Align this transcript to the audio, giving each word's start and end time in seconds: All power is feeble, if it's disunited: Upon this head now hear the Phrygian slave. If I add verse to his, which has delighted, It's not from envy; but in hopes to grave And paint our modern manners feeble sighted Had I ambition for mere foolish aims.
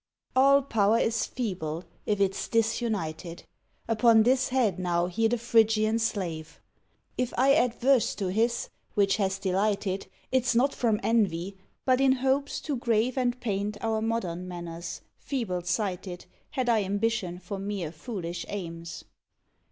All 0.35 0.63
power 0.63 0.97
is 0.97 1.27
feeble, 1.27 1.83
if 2.07 2.19
it's 2.19 2.47
disunited: 2.47 3.43
Upon 3.87 4.23
this 4.23 4.49
head 4.49 4.79
now 4.79 5.05
hear 5.05 5.29
the 5.29 5.37
Phrygian 5.37 5.99
slave. 5.99 6.59
If 7.19 7.35
I 7.37 7.53
add 7.53 7.75
verse 7.75 8.15
to 8.15 8.31
his, 8.31 8.69
which 8.95 9.17
has 9.17 9.37
delighted, 9.37 10.07
It's 10.31 10.55
not 10.55 10.73
from 10.73 10.99
envy; 11.03 11.55
but 11.85 12.01
in 12.01 12.13
hopes 12.13 12.59
to 12.61 12.77
grave 12.77 13.15
And 13.15 13.39
paint 13.39 13.77
our 13.81 14.01
modern 14.01 14.47
manners 14.47 15.01
feeble 15.19 15.61
sighted 15.61 16.25
Had 16.49 16.67
I 16.67 16.83
ambition 16.83 17.37
for 17.37 17.59
mere 17.59 17.91
foolish 17.91 18.43
aims. 18.49 19.05